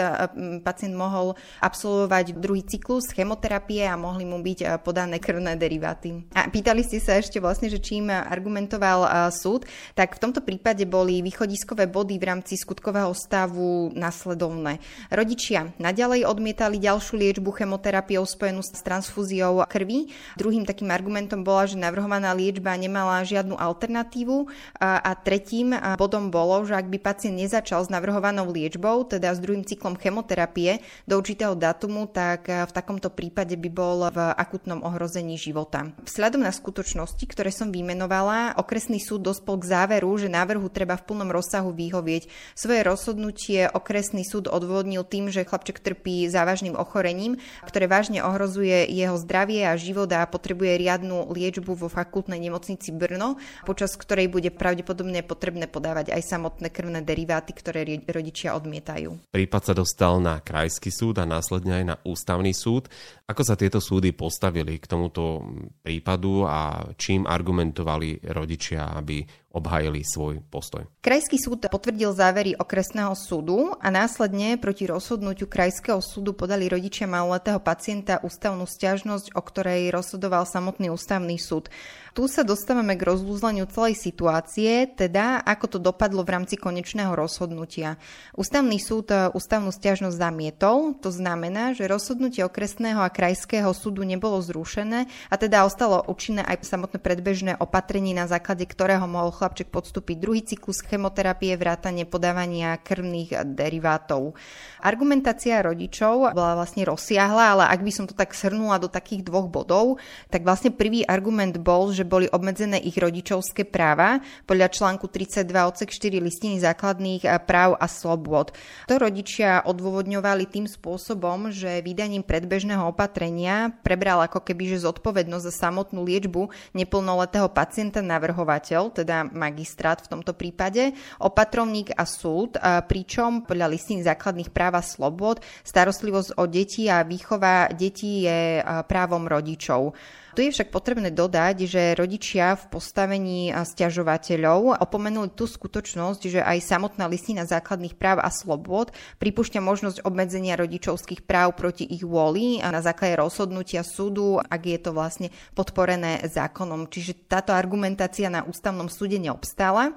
pacient 0.64 0.96
mohol 0.96 1.38
absolvovať 1.62 2.38
druhý 2.38 2.64
cyklus 2.66 3.12
chemoterapie 3.14 3.86
a 3.86 3.98
mohli 3.98 4.26
mu 4.26 4.42
byť 4.42 4.82
podané 4.82 5.18
krvné 5.22 5.56
deriváty. 5.56 6.26
A 6.36 6.48
pýtali 6.50 6.86
ste 6.86 7.00
sa 7.00 7.18
ešte 7.18 7.40
vlastne, 7.40 7.70
že 7.72 7.82
čím 7.82 8.10
argumentoval 8.12 9.32
súd, 9.32 9.66
tak 9.98 10.18
v 10.18 10.22
tomto 10.22 10.42
prípade 10.46 10.84
boli 10.86 11.24
východiskové 11.24 11.88
body 11.90 12.20
v 12.20 12.28
rámci 12.28 12.60
skutkového 12.60 13.12
stavu 13.16 13.90
nasledovné. 13.96 14.80
Rodičia 15.10 15.74
naďalej 15.82 16.28
odmietali 16.28 16.78
ďalšiu 16.78 17.16
liečbu 17.18 17.50
chemoterapiou 17.56 18.28
spojenú 18.28 18.62
s 18.62 18.76
transfúziou 18.84 19.64
krvi. 19.66 20.12
Druhým 20.36 20.68
takým 20.68 20.92
argumentom 20.92 21.42
bola, 21.42 21.66
že 21.66 21.80
navrhovaná 21.80 22.36
liečba 22.36 22.76
nemala 22.76 23.24
žiadnu 23.24 23.56
alternatívu 23.56 24.46
a 24.84 25.12
tretím 25.16 25.74
bodom 25.96 26.30
bolo, 26.30 26.62
že 26.68 26.76
ak 26.76 26.92
by 26.92 26.98
pacient 27.00 27.40
nezačal 27.40 27.86
s 27.86 27.90
navrhovanou 27.90 28.52
liečbou, 28.52 29.08
teda 29.08 29.32
s 29.32 29.40
druhým 29.40 29.64
cyklom 29.64 29.95
chemoterapie 29.98 30.80
do 31.10 31.18
určitého 31.20 31.58
datumu, 31.58 32.08
tak 32.08 32.48
v 32.48 32.72
takomto 32.72 33.12
prípade 33.12 33.58
by 33.60 33.70
bol 33.72 34.08
v 34.12 34.20
akutnom 34.36 34.84
ohrození 34.86 35.36
života. 35.40 35.92
Vzhľadom 36.06 36.44
na 36.44 36.54
skutočnosti, 36.54 37.26
ktoré 37.26 37.50
som 37.50 37.74
vymenovala, 37.74 38.56
okresný 38.60 39.02
súd 39.02 39.26
dospol 39.26 39.60
k 39.64 39.72
záveru, 39.72 40.12
že 40.20 40.32
návrhu 40.32 40.68
treba 40.70 41.00
v 41.00 41.08
plnom 41.08 41.32
rozsahu 41.32 41.72
vyhovieť. 41.74 42.28
Svoje 42.54 42.82
rozhodnutie 42.86 43.68
okresný 43.72 44.24
súd 44.28 44.52
odvodnil 44.52 45.08
tým, 45.08 45.32
že 45.34 45.48
chlapček 45.48 45.82
trpí 45.82 46.28
závažným 46.30 46.78
ochorením, 46.78 47.42
ktoré 47.66 47.90
vážne 47.90 48.22
ohrozuje 48.22 48.88
jeho 48.92 49.18
zdravie 49.18 49.66
a 49.66 49.80
život 49.80 50.12
a 50.14 50.28
potrebuje 50.28 50.78
riadnu 50.78 51.32
liečbu 51.32 51.74
vo 51.74 51.88
fakultnej 51.90 52.38
nemocnici 52.38 52.92
Brno, 52.92 53.38
počas 53.66 53.98
ktorej 53.98 54.30
bude 54.30 54.52
pravdepodobne 54.54 55.24
potrebné 55.26 55.66
podávať 55.66 56.14
aj 56.14 56.22
samotné 56.24 56.70
krvné 56.70 57.02
deriváty, 57.02 57.56
ktoré 57.56 57.86
rodičia 58.06 58.54
odmietajú. 58.58 59.32
Prípad 59.34 59.62
sa 59.62 59.74
dostal 59.86 60.18
na 60.18 60.42
krajský 60.42 60.90
súd 60.90 61.22
a 61.22 61.30
následne 61.30 61.78
aj 61.78 61.86
na 61.86 61.96
ústavný 62.02 62.58
súd. 62.58 62.90
Ako 63.30 63.46
sa 63.46 63.54
tieto 63.54 63.78
súdy 63.78 64.18
postavili 64.18 64.82
k 64.82 64.90
tomuto 64.90 65.46
prípadu 65.86 66.50
a 66.50 66.90
čím 66.98 67.30
argumentovali 67.30 68.26
rodičia, 68.34 68.98
aby 68.98 69.22
obhajili 69.56 70.04
svoj 70.04 70.44
postoj. 70.52 70.84
Krajský 71.00 71.40
súd 71.40 71.64
potvrdil 71.72 72.12
závery 72.12 72.60
okresného 72.60 73.16
súdu 73.16 73.72
a 73.80 73.88
následne 73.88 74.60
proti 74.60 74.84
rozhodnutiu 74.84 75.48
Krajského 75.48 76.04
súdu 76.04 76.36
podali 76.36 76.68
rodičia 76.68 77.08
maloletého 77.08 77.64
pacienta 77.64 78.20
ústavnú 78.20 78.68
stiažnosť, 78.68 79.32
o 79.32 79.42
ktorej 79.42 79.96
rozhodoval 79.96 80.44
samotný 80.44 80.92
ústavný 80.92 81.40
súd. 81.40 81.72
Tu 82.16 82.28
sa 82.32 82.48
dostávame 82.48 82.96
k 82.96 83.08
rozlúzleniu 83.12 83.68
celej 83.68 84.00
situácie, 84.00 84.88
teda 84.88 85.44
ako 85.44 85.66
to 85.76 85.80
dopadlo 85.84 86.24
v 86.24 86.32
rámci 86.32 86.56
konečného 86.56 87.12
rozhodnutia. 87.12 88.00
Ústavný 88.36 88.80
súd 88.80 89.12
ústavnú 89.36 89.72
stiažnosť 89.72 90.16
zamietol, 90.16 90.96
to 91.00 91.12
znamená, 91.12 91.76
že 91.76 91.92
rozhodnutie 91.92 92.44
okresného 92.48 93.04
a 93.04 93.12
krajského 93.12 93.68
súdu 93.76 94.08
nebolo 94.08 94.40
zrušené 94.40 95.12
a 95.28 95.36
teda 95.36 95.68
ostalo 95.68 96.04
účinné 96.08 96.44
aj 96.44 96.64
samotné 96.64 97.04
predbežné 97.04 97.52
opatrenie, 97.60 98.16
na 98.16 98.32
základe 98.32 98.64
ktorého 98.64 99.04
mohol 99.06 99.36
chlapček 99.46 99.70
podstúpiť 99.70 100.18
druhý 100.18 100.42
cyklus 100.42 100.82
chemoterapie, 100.82 101.54
vrátanie 101.54 102.10
podávania 102.10 102.82
krvných 102.82 103.46
derivátov. 103.54 104.34
Argumentácia 104.82 105.62
rodičov 105.62 106.34
bola 106.34 106.58
vlastne 106.58 106.82
rozsiahla, 106.82 107.54
ale 107.54 107.64
ak 107.70 107.86
by 107.86 107.92
som 107.94 108.10
to 108.10 108.18
tak 108.18 108.34
shrnula 108.34 108.82
do 108.82 108.90
takých 108.90 109.22
dvoch 109.22 109.46
bodov, 109.46 110.02
tak 110.34 110.42
vlastne 110.42 110.74
prvý 110.74 111.06
argument 111.06 111.62
bol, 111.62 111.94
že 111.94 112.02
boli 112.02 112.26
obmedzené 112.26 112.82
ich 112.82 112.98
rodičovské 112.98 113.70
práva 113.70 114.18
podľa 114.50 114.74
článku 114.74 115.14
32 115.14 115.46
odsek 115.46 115.94
4 115.94 116.26
listiny 116.26 116.58
základných 116.58 117.46
práv 117.46 117.78
a 117.78 117.86
slobôd. 117.86 118.50
To 118.90 118.98
rodičia 118.98 119.62
odôvodňovali 119.62 120.50
tým 120.50 120.66
spôsobom, 120.66 121.54
že 121.54 121.86
vydaním 121.86 122.26
predbežného 122.26 122.90
opatrenia 122.90 123.78
prebral 123.86 124.26
ako 124.26 124.42
keby 124.42 124.74
že 124.74 124.90
zodpovednosť 124.90 125.46
za 125.46 125.70
samotnú 125.70 126.02
liečbu 126.02 126.50
neplnoletého 126.74 127.46
pacienta 127.54 128.02
navrhovateľ, 128.02 128.90
teda 128.96 129.35
magistrát 129.36 130.00
v 130.00 130.10
tomto 130.16 130.34
prípade, 130.34 130.96
opatrovník 131.20 131.92
a 131.94 132.08
súd, 132.08 132.56
pričom 132.88 133.44
podľa 133.44 133.70
listiny 133.70 134.02
základných 134.02 134.50
práv 134.50 134.80
a 134.80 134.84
slobod 134.84 135.44
starostlivosť 135.62 136.40
o 136.40 136.48
deti 136.48 136.88
a 136.88 137.04
výchova 137.04 137.70
detí 137.76 138.24
je 138.24 138.64
právom 138.88 139.28
rodičov. 139.28 139.92
Tu 140.36 140.52
je 140.52 140.52
však 140.52 140.68
potrebné 140.68 141.16
dodať, 141.16 141.64
že 141.64 141.96
rodičia 141.96 142.60
v 142.60 142.68
postavení 142.68 143.56
stiažovateľov 143.56 144.84
opomenuli 144.84 145.32
tú 145.32 145.48
skutočnosť, 145.48 146.22
že 146.28 146.44
aj 146.44 146.60
samotná 146.60 147.08
listina 147.08 147.48
základných 147.48 147.96
práv 147.96 148.20
a 148.20 148.28
slobôd 148.28 148.92
pripúšťa 149.24 149.64
možnosť 149.64 150.04
obmedzenia 150.04 150.60
rodičovských 150.60 151.24
práv 151.24 151.56
proti 151.56 151.88
ich 151.88 152.04
vôli 152.04 152.60
a 152.60 152.68
na 152.68 152.84
základe 152.84 153.16
rozhodnutia 153.16 153.88
súdu, 153.88 154.36
ak 154.44 154.60
je 154.60 154.80
to 154.84 154.92
vlastne 154.92 155.32
podporené 155.56 156.28
zákonom. 156.28 156.92
Čiže 156.92 157.32
táto 157.32 157.56
argumentácia 157.56 158.28
na 158.28 158.44
ústavnom 158.44 158.92
súde 158.92 159.16
neobstála. 159.16 159.96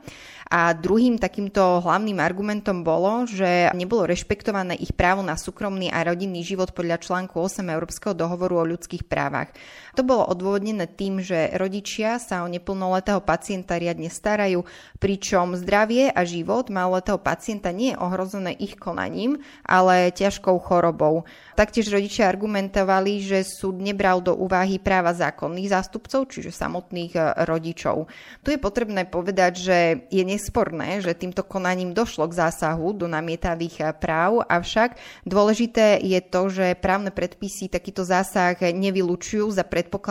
A 0.49 0.71
druhým 0.71 1.19
takýmto 1.19 1.83
hlavným 1.83 2.23
argumentom 2.23 2.87
bolo, 2.87 3.27
že 3.27 3.75
nebolo 3.75 4.07
rešpektované 4.07 4.79
ich 4.79 4.95
právo 4.95 5.21
na 5.21 5.35
súkromný 5.35 5.91
a 5.91 6.07
rodinný 6.07 6.47
život 6.47 6.71
podľa 6.73 7.03
článku 7.03 7.37
8 7.37 7.67
Európskeho 7.69 8.15
dohovoru 8.15 8.63
o 8.63 8.69
ľudských 8.71 9.05
právach. 9.05 9.51
To 9.99 10.07
bolo 10.07 10.28
odôvodnené 10.29 10.85
tým, 10.85 11.25
že 11.25 11.57
rodičia 11.57 12.21
sa 12.21 12.45
o 12.45 12.53
neplnoletého 12.53 13.25
pacienta 13.25 13.81
riadne 13.81 14.13
starajú, 14.13 14.69
pričom 15.01 15.57
zdravie 15.57 16.13
a 16.13 16.21
život 16.29 16.69
maloletého 16.69 17.17
pacienta 17.17 17.73
nie 17.73 17.97
je 17.97 18.01
ohrozené 18.01 18.53
ich 18.61 18.77
konaním, 18.77 19.41
ale 19.65 20.13
ťažkou 20.13 20.61
chorobou. 20.61 21.25
Taktiež 21.57 21.91
rodičia 21.91 22.29
argumentovali, 22.29 23.25
že 23.25 23.43
súd 23.43 23.81
nebral 23.81 24.21
do 24.21 24.37
úvahy 24.37 24.77
práva 24.79 25.17
zákonných 25.17 25.73
zástupcov, 25.73 26.31
čiže 26.31 26.55
samotných 26.55 27.13
e, 27.17 27.21
rodičov. 27.49 28.07
Tu 28.47 28.55
je 28.55 28.61
potrebné 28.61 29.09
povedať, 29.09 29.53
že 29.59 29.79
je 30.13 30.23
nesporné, 30.23 31.03
že 31.03 31.19
týmto 31.19 31.43
konaním 31.43 31.97
došlo 31.97 32.31
k 32.31 32.39
zásahu 32.47 32.95
do 32.95 33.11
namietavých 33.11 33.77
e, 33.81 33.85
práv, 33.97 34.45
avšak 34.47 35.01
dôležité 35.27 35.99
je 35.99 36.21
to, 36.23 36.47
že 36.53 36.79
právne 36.79 37.11
predpisy 37.11 37.67
takýto 37.67 38.07
zásah 38.07 38.55
nevylučujú 38.55 39.51
za 39.51 39.67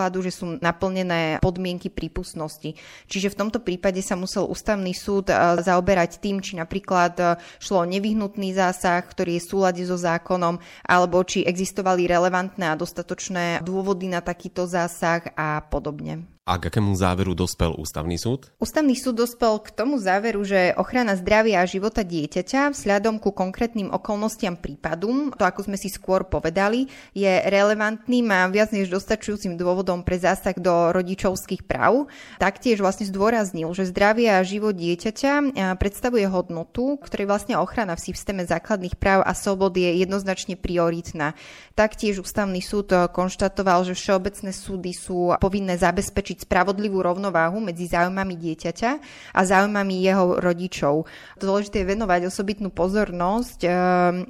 predpokladu, 0.08 0.24
že 0.24 0.32
sú 0.32 0.46
naplnené 0.64 1.44
podmienky 1.44 1.92
prípustnosti. 1.92 2.76
Čiže 3.12 3.36
v 3.36 3.40
tomto 3.44 3.60
prípade 3.60 4.00
sa 4.00 4.16
musel 4.16 4.48
ústavný 4.48 4.96
súd 4.96 5.30
e, 5.30 5.36
zaoberať 5.60 6.24
tým, 6.24 6.40
či 6.40 6.56
napríklad 6.56 7.40
šlo 7.60 7.84
o 7.84 7.90
nevyhnutný 7.90 8.56
zásah, 8.56 9.04
ktorý 9.04 9.38
je 9.38 9.44
v 9.44 9.50
súlade 9.52 9.84
so 9.84 10.00
zákonom, 10.00 10.60
alebo 10.88 11.22
či 11.28 11.44
existovali 11.44 12.08
relevantné 12.08 12.72
a 12.72 12.80
dostatočné 12.80 13.60
dôvody 13.62 14.08
na 14.08 14.24
takýto 14.24 14.64
zásah 14.64 15.28
a 15.36 15.60
podobne. 15.68 16.37
A 16.48 16.56
k 16.56 16.72
akému 16.72 16.96
záveru 16.96 17.36
dospel 17.36 17.76
ústavný 17.76 18.16
súd? 18.16 18.56
Ústavný 18.56 18.96
súd 18.96 19.20
dospel 19.20 19.60
k 19.60 19.68
tomu 19.68 20.00
záveru, 20.00 20.48
že 20.48 20.72
ochrana 20.80 21.20
zdravia 21.20 21.60
a 21.60 21.68
života 21.68 22.08
dieťaťa 22.08 22.72
vzhľadom 22.72 23.20
ku 23.20 23.36
konkrétnym 23.36 23.92
okolnostiam 23.92 24.56
prípadu, 24.56 25.36
to 25.36 25.44
ako 25.44 25.68
sme 25.68 25.76
si 25.76 25.92
skôr 25.92 26.24
povedali, 26.24 26.88
je 27.12 27.44
relevantným 27.52 28.32
a 28.32 28.48
viac 28.48 28.72
než 28.72 28.88
dostačujúcim 28.88 29.60
dôvodom 29.60 30.08
pre 30.08 30.16
zásah 30.24 30.56
do 30.56 30.96
rodičovských 30.96 31.68
práv. 31.68 32.08
Taktiež 32.40 32.80
vlastne 32.80 33.12
zdôraznil, 33.12 33.68
že 33.76 33.92
zdravie 33.92 34.32
a 34.32 34.40
život 34.48 34.80
dieťaťa 34.80 35.52
predstavuje 35.76 36.32
hodnotu, 36.32 36.96
ktorej 37.04 37.28
vlastne 37.28 37.60
ochrana 37.60 38.00
v 38.00 38.08
systéme 38.08 38.48
základných 38.48 38.96
práv 38.96 39.20
a 39.28 39.36
slobod 39.36 39.76
je 39.76 40.00
jednoznačne 40.00 40.56
prioritná. 40.56 41.36
Taktiež 41.76 42.24
ústavný 42.24 42.64
súd 42.64 42.96
konštatoval, 43.12 43.84
že 43.84 44.00
všeobecné 44.00 44.56
súdy 44.56 44.96
sú 44.96 45.36
povinné 45.44 45.76
zabezpečiť 45.76 46.37
zabezpečiť 46.38 46.46
spravodlivú 46.46 47.02
rovnováhu 47.02 47.58
medzi 47.58 47.90
záujmami 47.90 48.38
dieťaťa 48.38 48.92
a 49.34 49.42
záujmami 49.42 49.96
jeho 50.06 50.38
rodičov. 50.38 51.10
Dôležité 51.42 51.82
je 51.82 51.92
venovať 51.98 52.30
osobitnú 52.30 52.70
pozornosť 52.70 53.60
e, 53.66 53.70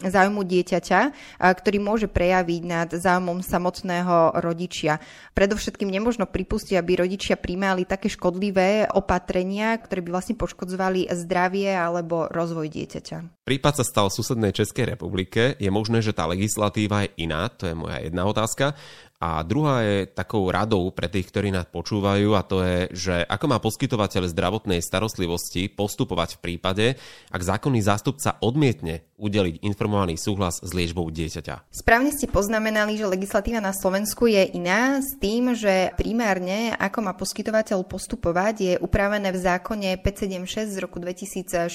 záujmu 0.07 0.41
dieťaťa, 0.47 0.99
ktorý 1.43 1.77
môže 1.83 2.07
prejaviť 2.07 2.61
nad 2.63 2.89
záujmom 2.89 3.43
samotného 3.43 4.39
rodičia. 4.39 5.03
Predovšetkým 5.35 5.91
nemožno 5.91 6.25
pripustiť, 6.25 6.79
aby 6.79 7.03
rodičia 7.03 7.35
príjmali 7.35 7.83
také 7.83 8.07
škodlivé 8.07 8.87
opatrenia, 8.95 9.75
ktoré 9.77 10.01
by 10.01 10.09
vlastne 10.15 10.35
poškodzovali 10.39 11.11
zdravie 11.11 11.75
alebo 11.75 12.31
rozvoj 12.31 12.71
dieťaťa. 12.71 13.43
Prípad 13.47 13.79
sa 13.79 13.85
stal 13.87 14.11
v 14.11 14.17
susednej 14.17 14.51
Českej 14.51 14.97
republike. 14.97 15.55
Je 15.55 15.71
možné, 15.71 16.03
že 16.03 16.11
tá 16.11 16.27
legislatíva 16.27 17.07
je 17.07 17.27
iná, 17.27 17.47
to 17.47 17.69
je 17.69 17.75
moja 17.75 18.03
jedna 18.03 18.27
otázka. 18.27 18.75
A 19.17 19.41
druhá 19.41 19.81
je 19.81 20.05
takou 20.05 20.45
radou 20.53 20.93
pre 20.93 21.09
tých, 21.09 21.33
ktorí 21.33 21.49
nás 21.49 21.65
počúvajú 21.65 22.37
a 22.37 22.45
to 22.45 22.61
je, 22.61 22.77
že 22.93 23.15
ako 23.25 23.45
má 23.49 23.57
poskytovateľ 23.57 24.29
zdravotnej 24.29 24.77
starostlivosti 24.77 25.73
postupovať 25.73 26.37
v 26.37 26.41
prípade, 26.45 26.85
ak 27.33 27.41
zákonný 27.41 27.81
zástupca 27.81 28.37
odmietne 28.45 29.09
udeliť 29.17 29.65
informovaný 29.65 30.21
súhlas 30.21 30.61
s 30.61 30.69
liečbou 30.69 31.09
dieťaťa. 31.09 31.73
Správne 31.73 32.13
ste 32.13 32.29
poznamenali, 32.29 33.01
že 33.01 33.09
legislatíva 33.09 33.57
na 33.57 33.73
Slovensku 33.73 34.29
je 34.29 34.53
iná 34.53 35.01
s 35.01 35.17
tým, 35.17 35.57
že 35.57 35.89
primárne 35.97 36.77
ako 36.77 37.01
má 37.01 37.17
poskytovateľ 37.17 37.89
postupovať 37.89 38.55
je 38.61 38.73
upravené 38.77 39.33
v 39.33 39.39
zákone 39.41 39.89
576 39.97 40.69
z 40.69 40.77
roku 40.77 41.01
2004 41.01 41.73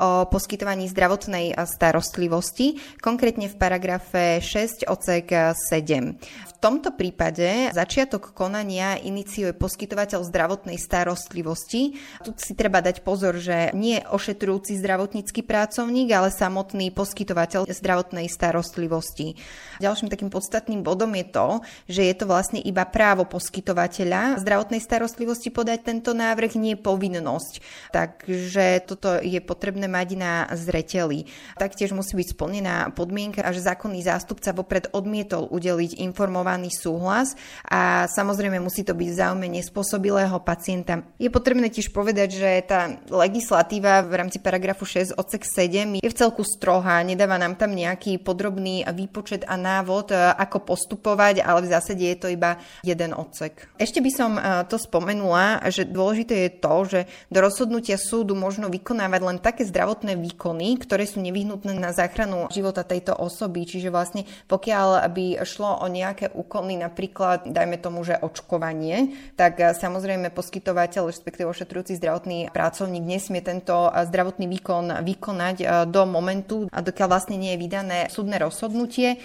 o 0.00 0.24
poskytovaní 0.32 0.88
zdravotnej 0.88 1.52
starostlivosti, 1.68 2.80
konkrétne 3.04 3.52
v 3.52 3.56
paragrafe 3.60 4.40
6 4.40 4.88
odsek 4.88 5.28
7. 5.52 6.16
V 6.48 6.52
tomto 6.62 6.94
prípade 6.94 7.74
začiatok 7.74 8.30
konania 8.30 8.94
iniciuje 8.94 9.50
poskytovateľ 9.50 10.22
zdravotnej 10.22 10.78
starostlivosti. 10.78 11.98
Tu 12.22 12.30
si 12.38 12.54
treba 12.54 12.78
dať 12.78 13.02
pozor, 13.02 13.34
že 13.42 13.74
nie 13.74 13.98
ošetrujúci 13.98 14.78
zdravotnícky 14.78 15.42
pracovník, 15.42 16.06
ale 16.14 16.30
samotný 16.30 16.94
poskytovateľ 16.94 17.66
zdravotnej 17.66 18.30
starostlivosti. 18.30 19.34
Ďalším 19.82 20.06
takým 20.06 20.30
podstatným 20.30 20.86
bodom 20.86 21.10
je 21.18 21.26
to, 21.34 21.48
že 21.90 22.06
je 22.06 22.14
to 22.14 22.30
vlastne 22.30 22.62
iba 22.62 22.86
právo 22.86 23.26
poskytovateľa 23.26 24.38
zdravotnej 24.38 24.78
starostlivosti 24.78 25.50
podať 25.50 25.90
tento 25.90 26.14
návrh, 26.14 26.54
nie 26.54 26.78
povinnosť. 26.78 27.58
Takže 27.90 28.86
toto 28.86 29.18
je 29.18 29.42
potrebné 29.42 29.90
mať 29.90 30.08
na 30.14 30.46
zreteli. 30.54 31.26
Taktiež 31.58 31.90
musí 31.90 32.14
byť 32.14 32.38
splnená 32.38 32.94
podmienka, 32.94 33.42
že 33.50 33.66
zákonný 33.66 34.06
zástupca 34.06 34.54
vopred 34.54 34.86
odmietol 34.94 35.50
udeliť 35.50 35.98
informovaný 35.98 36.51
informovaný 36.52 36.68
súhlas 36.72 37.34
a 37.64 38.04
samozrejme 38.08 38.60
musí 38.60 38.84
to 38.84 38.92
byť 38.92 39.08
v 39.08 39.16
záujme 39.16 39.46
nespôsobilého 39.48 40.36
pacienta. 40.44 41.00
Je 41.16 41.32
potrebné 41.32 41.72
tiež 41.72 41.92
povedať, 41.92 42.36
že 42.36 42.50
tá 42.68 43.00
legislatíva 43.08 44.04
v 44.04 44.12
rámci 44.20 44.38
paragrafu 44.38 44.84
6 44.84 45.16
odsek 45.16 45.48
7 45.48 46.02
je 46.02 46.08
v 46.08 46.18
celku 46.18 46.44
strohá, 46.44 47.00
nedáva 47.00 47.40
nám 47.40 47.56
tam 47.56 47.72
nejaký 47.72 48.20
podrobný 48.20 48.84
výpočet 48.92 49.48
a 49.48 49.56
návod, 49.56 50.12
e, 50.12 50.16
ako 50.16 50.76
postupovať, 50.76 51.40
ale 51.40 51.64
v 51.64 51.70
zásade 51.72 52.04
je 52.04 52.18
to 52.18 52.28
iba 52.28 52.60
jeden 52.84 53.16
odsek. 53.16 53.72
Ešte 53.80 54.04
by 54.04 54.10
som 54.12 54.30
e, 54.36 54.40
to 54.68 54.76
spomenula, 54.76 55.64
že 55.72 55.88
dôležité 55.88 56.34
je 56.48 56.50
to, 56.60 56.74
že 56.84 57.00
do 57.32 57.38
rozhodnutia 57.40 57.96
súdu 57.96 58.36
možno 58.36 58.68
vykonávať 58.68 59.20
len 59.22 59.38
také 59.40 59.64
zdravotné 59.64 60.18
výkony, 60.18 60.76
ktoré 60.82 61.08
sú 61.08 61.22
nevyhnutné 61.22 61.72
na 61.78 61.94
záchranu 61.94 62.50
života 62.52 62.84
tejto 62.84 63.16
osoby. 63.16 63.64
Čiže 63.64 63.88
vlastne 63.88 64.26
pokiaľ 64.50 65.08
by 65.08 65.26
šlo 65.46 65.78
o 65.78 65.86
nejaké 65.86 66.34
úkony, 66.42 66.74
napríklad 66.82 67.46
dajme 67.46 67.78
tomu, 67.78 68.02
že 68.02 68.18
očkovanie, 68.18 69.14
tak 69.38 69.62
eh, 69.62 69.70
samozrejme 69.70 70.34
poskytovateľ, 70.34 71.06
respektíve 71.06 71.46
ošetrujúci 71.46 71.96
zdravotný 72.02 72.50
pracovník 72.50 73.04
nesmie 73.06 73.40
tento 73.40 73.86
eh, 73.88 74.02
zdravotný 74.10 74.50
výkon 74.50 75.06
vykonať 75.06 75.56
eh, 75.62 75.66
do 75.86 76.02
momentu, 76.04 76.66
dokiaľ 76.68 77.08
vlastne 77.08 77.38
nie 77.38 77.54
je 77.54 77.62
vydané 77.62 77.98
súdne 78.10 78.36
rozhodnutie. 78.42 79.22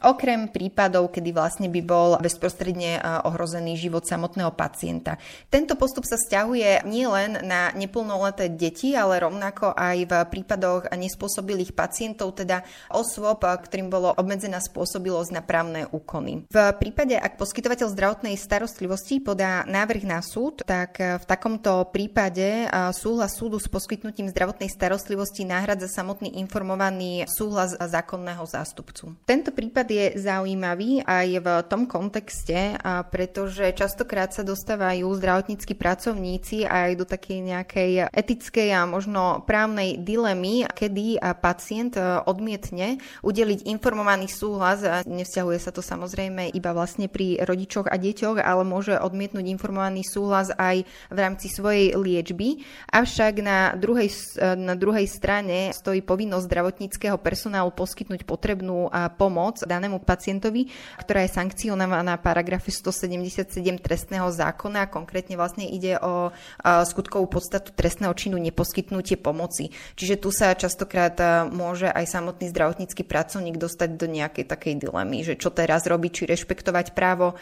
Okrem 0.00 0.48
prípadov, 0.48 1.12
kedy 1.12 1.30
vlastne 1.36 1.68
by 1.68 1.80
bol 1.84 2.16
bezprostredne 2.18 3.00
ohrozený 3.28 3.76
život 3.76 4.08
samotného 4.08 4.48
pacienta. 4.56 5.20
Tento 5.52 5.76
postup 5.76 6.08
sa 6.08 6.16
stiahuje 6.16 6.88
nielen 6.88 7.44
na 7.44 7.68
neplnoleté 7.76 8.48
deti, 8.48 8.96
ale 8.96 9.20
rovnako 9.20 9.76
aj 9.76 9.98
v 10.08 10.12
prípadoch 10.32 10.88
nespôsobilých 10.88 11.76
pacientov, 11.76 12.32
teda 12.32 12.64
osôb, 12.88 13.44
ktorým 13.44 13.92
bolo 13.92 14.16
obmedzená 14.16 14.64
spôsobilosť 14.64 15.30
na 15.36 15.42
právne 15.44 15.84
úkony. 15.92 16.48
V 16.48 16.58
prípade, 16.80 17.20
ak 17.20 17.36
poskytovateľ 17.36 17.92
zdravotnej 17.92 18.40
starostlivosti 18.40 19.20
podá 19.20 19.68
návrh 19.68 20.08
na 20.08 20.24
súd, 20.24 20.64
tak 20.64 20.96
v 20.96 21.24
takomto 21.28 21.84
prípade 21.92 22.64
súhlas 22.96 23.36
súdu 23.36 23.60
s 23.60 23.68
poskytnutím 23.68 24.32
zdravotnej 24.32 24.72
starostlivosti 24.72 25.44
náhradza 25.44 25.92
samotný 25.92 26.40
informovaný 26.40 27.28
súhlas 27.28 27.76
zákonného 27.76 28.48
zástupcu. 28.48 29.12
Tento 29.28 29.52
prípad 29.52 29.89
je 29.90 30.06
zaujímavý 30.14 31.02
aj 31.02 31.28
v 31.42 31.48
tom 31.66 31.90
kontexte, 31.90 32.78
pretože 33.10 33.74
častokrát 33.74 34.30
sa 34.30 34.46
dostávajú 34.46 35.10
zdravotníckí 35.18 35.74
pracovníci 35.74 36.64
aj 36.64 36.94
do 36.94 37.04
takej 37.04 37.38
nejakej 37.42 37.90
etickej 38.14 38.68
a 38.70 38.86
možno 38.86 39.42
právnej 39.42 39.98
dilemy, 39.98 40.70
kedy 40.70 41.18
pacient 41.42 41.98
odmietne 42.24 43.02
udeliť 43.26 43.66
informovaný 43.66 44.30
súhlas. 44.30 44.86
Nevzťahuje 45.04 45.58
sa 45.58 45.74
to 45.74 45.82
samozrejme 45.82 46.54
iba 46.54 46.70
vlastne 46.70 47.10
pri 47.10 47.42
rodičoch 47.42 47.90
a 47.90 47.98
deťoch, 47.98 48.38
ale 48.38 48.62
môže 48.62 48.94
odmietnúť 48.94 49.50
informovaný 49.50 50.06
súhlas 50.06 50.54
aj 50.54 50.86
v 51.10 51.18
rámci 51.18 51.50
svojej 51.50 51.98
liečby. 51.98 52.62
Avšak 52.94 53.42
na 53.42 53.74
druhej, 53.74 54.14
na 54.54 54.78
druhej 54.78 55.10
strane 55.10 55.74
stojí 55.74 56.04
povinnosť 56.04 56.46
zdravotníckého 56.46 57.18
personálu 57.18 57.74
poskytnúť 57.74 58.22
potrebnú 58.22 58.92
pomoc 59.18 59.58
danému 59.80 60.04
pacientovi, 60.04 60.68
ktorá 61.00 61.24
je 61.24 61.32
sankcionovaná 61.32 62.20
paragrafe 62.20 62.68
177 62.68 63.48
trestného 63.80 64.28
zákona. 64.28 64.92
Konkrétne 64.92 65.40
vlastne 65.40 65.64
ide 65.64 65.96
o 66.04 66.28
skutkovú 66.60 67.32
podstatu 67.32 67.72
trestného 67.72 68.12
činu 68.12 68.36
neposkytnutie 68.36 69.16
pomoci. 69.16 69.72
Čiže 69.96 70.20
tu 70.20 70.28
sa 70.28 70.52
častokrát 70.52 71.16
môže 71.48 71.88
aj 71.88 72.04
samotný 72.04 72.52
zdravotnícky 72.52 73.08
pracovník 73.08 73.56
dostať 73.56 73.96
do 73.96 74.04
nejakej 74.04 74.44
takej 74.44 74.76
dilemy, 74.76 75.24
že 75.24 75.40
čo 75.40 75.48
teraz 75.48 75.88
robiť, 75.88 76.12
či 76.12 76.28
rešpektovať 76.28 76.92
právo, 76.92 77.40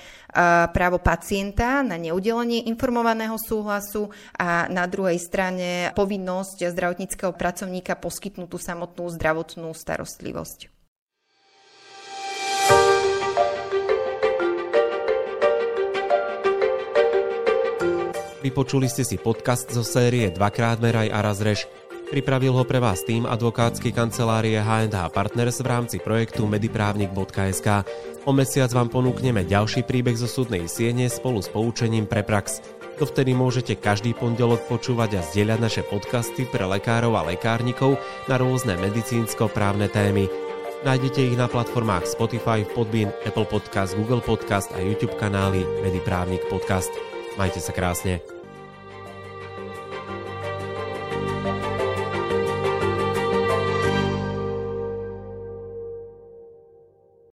právo 0.70 1.02
pacienta 1.02 1.82
na 1.82 1.98
neudelenie 1.98 2.70
informovaného 2.70 3.34
súhlasu 3.34 4.14
a 4.38 4.70
na 4.70 4.86
druhej 4.86 5.18
strane 5.18 5.90
povinnosť 5.98 6.70
zdravotníckého 6.70 7.34
pracovníka 7.34 7.98
poskytnúť 7.98 8.46
tú 8.46 8.60
samotnú 8.62 9.10
zdravotnú 9.10 9.74
starostlivosť. 9.74 10.77
Vypočuli 18.38 18.86
ste 18.86 19.02
si 19.02 19.18
podcast 19.18 19.66
zo 19.66 19.82
série 19.82 20.30
Dvakrát 20.30 20.78
meraj 20.78 21.10
a 21.10 21.18
razreš. 21.26 21.66
Pripravil 22.08 22.54
ho 22.54 22.62
pre 22.62 22.78
vás 22.78 23.02
tým 23.02 23.26
advokátsky 23.26 23.90
kancelárie 23.92 24.56
H&H 24.62 25.10
Partners 25.10 25.60
v 25.60 25.66
rámci 25.66 25.96
projektu 25.98 26.46
mediprávnik.sk. 26.46 27.68
O 28.24 28.32
mesiac 28.32 28.70
vám 28.70 28.88
ponúkneme 28.88 29.42
ďalší 29.42 29.82
príbeh 29.84 30.14
zo 30.14 30.30
súdnej 30.30 30.70
siene 30.70 31.10
spolu 31.10 31.42
s 31.42 31.50
poučením 31.50 32.06
pre 32.06 32.22
prax. 32.22 32.62
Dovtedy 32.96 33.34
môžete 33.34 33.74
každý 33.74 34.14
pondelok 34.14 34.70
počúvať 34.70 35.18
a 35.18 35.26
zdieľať 35.26 35.58
naše 35.58 35.82
podcasty 35.84 36.46
pre 36.46 36.62
lekárov 36.62 37.18
a 37.18 37.26
lekárnikov 37.26 37.98
na 38.30 38.38
rôzne 38.38 38.78
medicínsko-právne 38.78 39.90
témy. 39.90 40.30
Nájdete 40.86 41.26
ich 41.26 41.34
na 41.34 41.50
platformách 41.50 42.06
Spotify, 42.06 42.62
Podbean, 42.62 43.10
Apple 43.26 43.50
Podcast, 43.50 43.98
Google 43.98 44.22
Podcast 44.22 44.70
a 44.72 44.80
YouTube 44.80 45.18
kanály 45.18 45.66
Mediprávnik 45.82 46.46
Podcast. 46.46 47.07
Majte 47.38 47.62
sa 47.62 47.70
krásne. 47.70 48.18